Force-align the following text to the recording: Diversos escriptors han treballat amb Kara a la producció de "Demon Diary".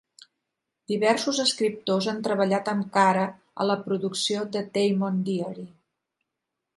Diversos 0.91 1.41
escriptors 1.43 2.07
han 2.13 2.23
treballat 2.27 2.71
amb 2.73 2.87
Kara 2.95 3.25
a 3.61 3.67
la 3.73 3.77
producció 3.89 4.47
de 4.57 4.65
"Demon 4.79 5.21
Diary". 5.29 5.67